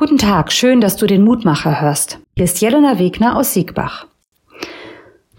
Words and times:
Guten 0.00 0.16
Tag, 0.16 0.50
schön, 0.50 0.80
dass 0.80 0.96
du 0.96 1.06
den 1.06 1.22
Mutmacher 1.22 1.82
hörst. 1.82 2.20
Hier 2.34 2.46
ist 2.46 2.62
Jelena 2.62 2.98
Wegner 2.98 3.36
aus 3.36 3.52
Siegbach. 3.52 4.06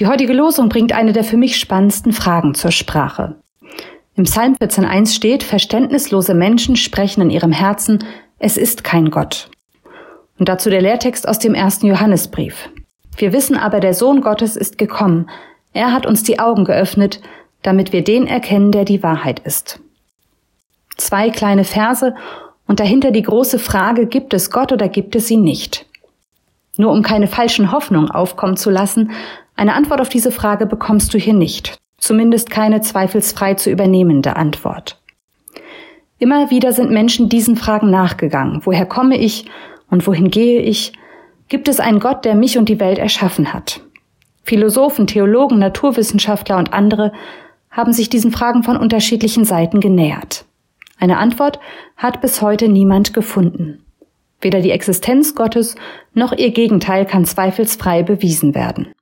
Die 0.00 0.08
heutige 0.08 0.32
Losung 0.32 0.68
bringt 0.68 0.92
eine 0.92 1.12
der 1.12 1.22
für 1.22 1.36
mich 1.36 1.58
spannendsten 1.58 2.12
Fragen 2.12 2.56
zur 2.56 2.72
Sprache. 2.72 3.36
Im 4.16 4.24
Psalm 4.24 4.54
14.1 4.54 5.14
steht, 5.14 5.44
verständnislose 5.44 6.34
Menschen 6.34 6.74
sprechen 6.74 7.20
in 7.20 7.30
ihrem 7.30 7.52
Herzen, 7.52 8.04
es 8.40 8.56
ist 8.56 8.82
kein 8.82 9.12
Gott. 9.12 9.48
Und 10.40 10.48
dazu 10.48 10.70
der 10.70 10.82
Lehrtext 10.82 11.28
aus 11.28 11.38
dem 11.38 11.54
ersten 11.54 11.86
Johannesbrief. 11.86 12.68
Wir 13.16 13.32
wissen 13.32 13.56
aber, 13.56 13.78
der 13.78 13.94
Sohn 13.94 14.22
Gottes 14.22 14.56
ist 14.56 14.76
gekommen. 14.76 15.30
Er 15.72 15.92
hat 15.92 16.04
uns 16.04 16.24
die 16.24 16.40
Augen 16.40 16.64
geöffnet, 16.64 17.20
damit 17.62 17.92
wir 17.92 18.02
den 18.02 18.26
erkennen, 18.26 18.72
der 18.72 18.84
die 18.84 19.04
Wahrheit 19.04 19.38
ist. 19.38 19.78
Zwei 20.96 21.30
kleine 21.30 21.62
Verse 21.62 22.12
und 22.68 22.78
dahinter 22.78 23.10
die 23.10 23.22
große 23.22 23.58
Frage, 23.58 24.06
gibt 24.06 24.32
es 24.32 24.52
Gott 24.52 24.70
oder 24.70 24.88
gibt 24.88 25.16
es 25.16 25.28
ihn 25.30 25.42
nicht? 25.42 25.86
Nur 26.76 26.92
um 26.92 27.02
keine 27.02 27.26
falschen 27.26 27.72
Hoffnungen 27.72 28.10
aufkommen 28.10 28.56
zu 28.56 28.70
lassen, 28.70 29.10
eine 29.56 29.74
Antwort 29.74 30.00
auf 30.00 30.08
diese 30.08 30.30
Frage 30.30 30.66
bekommst 30.66 31.12
du 31.12 31.18
hier 31.18 31.34
nicht. 31.34 31.76
Zumindest 31.98 32.50
keine 32.50 32.80
zweifelsfrei 32.80 33.54
zu 33.54 33.70
übernehmende 33.70 34.36
Antwort. 34.36 35.00
Immer 36.20 36.50
wieder 36.50 36.72
sind 36.72 36.92
Menschen 36.92 37.28
diesen 37.28 37.56
Fragen 37.56 37.90
nachgegangen. 37.90 38.60
Woher 38.64 38.86
komme 38.86 39.16
ich 39.16 39.46
und 39.90 40.06
wohin 40.06 40.30
gehe 40.30 40.60
ich? 40.60 40.92
Gibt 41.48 41.68
es 41.68 41.80
einen 41.80 41.98
Gott, 41.98 42.24
der 42.24 42.34
mich 42.34 42.58
und 42.58 42.68
die 42.68 42.78
Welt 42.78 42.98
erschaffen 42.98 43.52
hat? 43.52 43.80
Philosophen, 44.44 45.06
Theologen, 45.06 45.58
Naturwissenschaftler 45.58 46.58
und 46.58 46.72
andere 46.72 47.12
haben 47.70 47.92
sich 47.92 48.08
diesen 48.08 48.30
Fragen 48.30 48.62
von 48.62 48.76
unterschiedlichen 48.76 49.44
Seiten 49.44 49.80
genähert. 49.80 50.44
Eine 50.98 51.18
Antwort 51.18 51.60
hat 51.96 52.20
bis 52.20 52.42
heute 52.42 52.68
niemand 52.68 53.14
gefunden. 53.14 53.84
Weder 54.40 54.60
die 54.60 54.70
Existenz 54.70 55.34
Gottes 55.34 55.74
noch 56.14 56.32
ihr 56.32 56.50
Gegenteil 56.50 57.06
kann 57.06 57.24
zweifelsfrei 57.24 58.02
bewiesen 58.02 58.54
werden. 58.54 58.92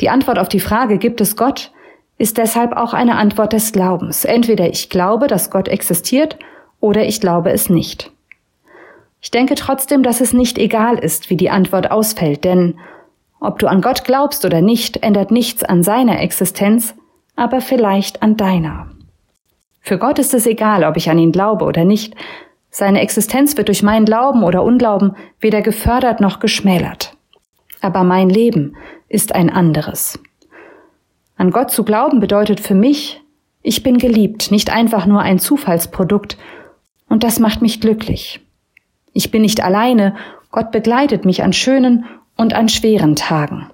Die 0.00 0.10
Antwort 0.10 0.38
auf 0.38 0.48
die 0.48 0.60
Frage, 0.60 0.98
gibt 0.98 1.20
es 1.20 1.36
Gott, 1.36 1.72
ist 2.18 2.38
deshalb 2.38 2.76
auch 2.76 2.92
eine 2.92 3.16
Antwort 3.16 3.52
des 3.52 3.72
Glaubens. 3.72 4.24
Entweder 4.24 4.68
ich 4.68 4.90
glaube, 4.90 5.26
dass 5.26 5.50
Gott 5.50 5.68
existiert, 5.68 6.38
oder 6.80 7.04
ich 7.04 7.20
glaube 7.20 7.50
es 7.50 7.68
nicht. 7.68 8.10
Ich 9.20 9.30
denke 9.30 9.54
trotzdem, 9.54 10.02
dass 10.02 10.20
es 10.20 10.32
nicht 10.32 10.58
egal 10.58 10.98
ist, 10.98 11.28
wie 11.28 11.36
die 11.36 11.50
Antwort 11.50 11.90
ausfällt, 11.90 12.44
denn 12.44 12.78
ob 13.38 13.58
du 13.58 13.66
an 13.66 13.82
Gott 13.82 14.04
glaubst 14.04 14.44
oder 14.44 14.60
nicht, 14.62 15.02
ändert 15.02 15.30
nichts 15.30 15.62
an 15.62 15.82
seiner 15.82 16.20
Existenz, 16.20 16.94
aber 17.36 17.60
vielleicht 17.60 18.22
an 18.22 18.36
deiner. 18.36 18.90
Für 19.80 19.98
Gott 19.98 20.18
ist 20.18 20.34
es 20.34 20.46
egal, 20.46 20.84
ob 20.84 20.96
ich 20.96 21.10
an 21.10 21.18
ihn 21.18 21.32
glaube 21.32 21.64
oder 21.64 21.84
nicht. 21.84 22.14
Seine 22.70 23.00
Existenz 23.00 23.56
wird 23.56 23.68
durch 23.68 23.82
mein 23.82 24.04
Glauben 24.04 24.44
oder 24.44 24.62
Unglauben 24.62 25.16
weder 25.40 25.62
gefördert 25.62 26.20
noch 26.20 26.38
geschmälert. 26.38 27.16
Aber 27.80 28.04
mein 28.04 28.28
Leben 28.28 28.76
ist 29.08 29.34
ein 29.34 29.50
anderes. 29.50 30.18
An 31.36 31.50
Gott 31.50 31.70
zu 31.70 31.84
glauben 31.84 32.20
bedeutet 32.20 32.60
für 32.60 32.74
mich, 32.74 33.20
ich 33.62 33.82
bin 33.82 33.98
geliebt, 33.98 34.50
nicht 34.50 34.70
einfach 34.70 35.06
nur 35.06 35.20
ein 35.20 35.38
Zufallsprodukt, 35.38 36.36
und 37.08 37.24
das 37.24 37.40
macht 37.40 37.60
mich 37.60 37.80
glücklich. 37.80 38.40
Ich 39.12 39.30
bin 39.30 39.42
nicht 39.42 39.62
alleine, 39.62 40.14
Gott 40.50 40.70
begleitet 40.70 41.24
mich 41.24 41.42
an 41.42 41.52
schönen 41.52 42.04
und 42.36 42.54
an 42.54 42.68
schweren 42.68 43.16
Tagen. 43.16 43.68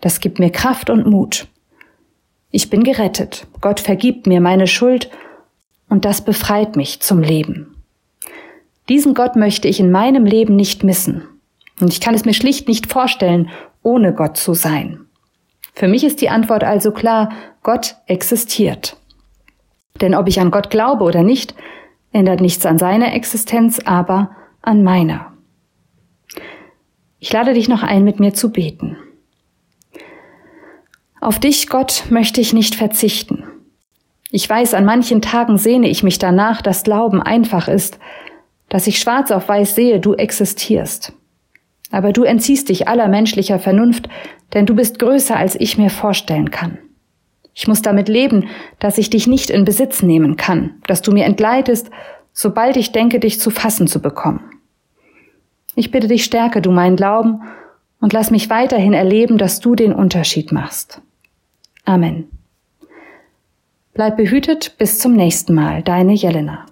Das 0.00 0.20
gibt 0.20 0.38
mir 0.38 0.50
Kraft 0.50 0.90
und 0.90 1.06
Mut. 1.06 1.46
Ich 2.50 2.70
bin 2.70 2.82
gerettet, 2.82 3.46
Gott 3.60 3.80
vergibt 3.80 4.26
mir 4.26 4.40
meine 4.40 4.66
Schuld 4.66 5.10
und 5.92 6.06
das 6.06 6.24
befreit 6.24 6.74
mich 6.74 7.00
zum 7.00 7.20
Leben. 7.20 7.76
Diesen 8.88 9.12
Gott 9.12 9.36
möchte 9.36 9.68
ich 9.68 9.78
in 9.78 9.90
meinem 9.90 10.24
Leben 10.24 10.56
nicht 10.56 10.84
missen. 10.84 11.28
Und 11.82 11.92
ich 11.92 12.00
kann 12.00 12.14
es 12.14 12.24
mir 12.24 12.32
schlicht 12.32 12.66
nicht 12.66 12.90
vorstellen, 12.90 13.50
ohne 13.82 14.14
Gott 14.14 14.38
zu 14.38 14.54
sein. 14.54 15.00
Für 15.74 15.88
mich 15.88 16.02
ist 16.02 16.22
die 16.22 16.30
Antwort 16.30 16.64
also 16.64 16.92
klar, 16.92 17.28
Gott 17.62 17.96
existiert. 18.06 18.96
Denn 20.00 20.14
ob 20.14 20.28
ich 20.28 20.40
an 20.40 20.50
Gott 20.50 20.70
glaube 20.70 21.04
oder 21.04 21.22
nicht, 21.22 21.54
ändert 22.10 22.40
nichts 22.40 22.64
an 22.64 22.78
seiner 22.78 23.12
Existenz, 23.12 23.78
aber 23.84 24.30
an 24.62 24.82
meiner. 24.82 25.34
Ich 27.18 27.30
lade 27.34 27.52
dich 27.52 27.68
noch 27.68 27.82
ein, 27.82 28.02
mit 28.02 28.18
mir 28.18 28.32
zu 28.32 28.50
beten. 28.50 28.96
Auf 31.20 31.38
dich, 31.38 31.68
Gott, 31.68 32.04
möchte 32.08 32.40
ich 32.40 32.54
nicht 32.54 32.76
verzichten. 32.76 33.44
Ich 34.34 34.48
weiß, 34.48 34.72
an 34.72 34.86
manchen 34.86 35.20
Tagen 35.20 35.58
sehne 35.58 35.88
ich 35.88 36.02
mich 36.02 36.18
danach, 36.18 36.62
dass 36.62 36.84
Glauben 36.84 37.20
einfach 37.20 37.68
ist, 37.68 37.98
dass 38.70 38.86
ich 38.86 38.98
schwarz 38.98 39.30
auf 39.30 39.46
weiß 39.46 39.74
sehe, 39.74 40.00
du 40.00 40.14
existierst. 40.14 41.12
Aber 41.90 42.14
du 42.14 42.24
entziehst 42.24 42.70
dich 42.70 42.88
aller 42.88 43.08
menschlicher 43.08 43.58
Vernunft, 43.58 44.08
denn 44.54 44.64
du 44.64 44.74
bist 44.74 44.98
größer, 44.98 45.36
als 45.36 45.54
ich 45.54 45.76
mir 45.76 45.90
vorstellen 45.90 46.50
kann. 46.50 46.78
Ich 47.52 47.68
muss 47.68 47.82
damit 47.82 48.08
leben, 48.08 48.48
dass 48.78 48.96
ich 48.96 49.10
dich 49.10 49.26
nicht 49.26 49.50
in 49.50 49.66
Besitz 49.66 50.02
nehmen 50.02 50.36
kann, 50.36 50.76
dass 50.86 51.02
du 51.02 51.12
mir 51.12 51.26
entgleitest, 51.26 51.90
sobald 52.32 52.78
ich 52.78 52.90
denke, 52.90 53.20
dich 53.20 53.38
zu 53.38 53.50
fassen 53.50 53.86
zu 53.86 54.00
bekommen. 54.00 54.40
Ich 55.74 55.90
bitte 55.90 56.08
dich, 56.08 56.24
stärke 56.24 56.62
du 56.62 56.70
meinen 56.70 56.96
Glauben 56.96 57.42
und 58.00 58.14
lass 58.14 58.30
mich 58.30 58.48
weiterhin 58.48 58.94
erleben, 58.94 59.36
dass 59.36 59.60
du 59.60 59.74
den 59.74 59.92
Unterschied 59.92 60.52
machst. 60.52 61.02
Amen. 61.84 62.28
Bleib 63.94 64.16
behütet 64.16 64.76
bis 64.78 64.98
zum 64.98 65.12
nächsten 65.12 65.52
Mal, 65.52 65.82
deine 65.82 66.14
Jelena. 66.14 66.64